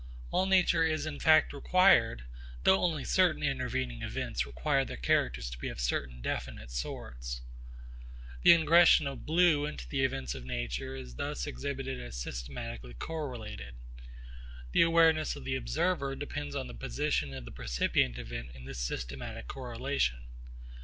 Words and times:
All 0.31 0.47
nature 0.47 0.83
is 0.83 1.05
in 1.05 1.19
fact 1.19 1.53
required, 1.53 2.23
though 2.63 2.81
only 2.83 3.03
certain 3.03 3.43
intervening 3.43 4.01
events 4.01 4.47
require 4.47 4.83
their 4.83 4.97
characters 4.97 5.47
to 5.51 5.59
be 5.59 5.67
of 5.67 5.79
certain 5.79 6.21
definite 6.23 6.71
sorts. 6.71 7.41
The 8.41 8.49
ingression 8.49 9.05
of 9.05 9.27
blue 9.27 9.67
into 9.67 9.87
the 9.87 10.03
events 10.03 10.33
of 10.33 10.43
nature 10.43 10.95
is 10.95 11.17
thus 11.17 11.45
exhibited 11.45 12.01
as 12.01 12.15
systematically 12.15 12.95
correlated. 12.95 13.75
The 14.71 14.81
awareness 14.81 15.35
of 15.35 15.43
the 15.43 15.53
observer 15.55 16.15
depends 16.15 16.55
on 16.55 16.65
the 16.65 16.73
position 16.73 17.31
of 17.35 17.45
the 17.45 17.51
percipient 17.51 18.17
event 18.17 18.53
in 18.55 18.65
this 18.65 18.79
systematic 18.79 19.47
correlation. 19.47 20.25